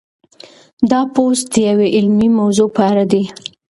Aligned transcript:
دا 0.91 1.01
پوسټ 1.13 1.45
د 1.53 1.55
یوې 1.69 1.87
علمي 1.95 2.29
موضوع 2.39 2.67
په 2.75 2.81
اړه 2.91 3.03
دی. 3.11 3.23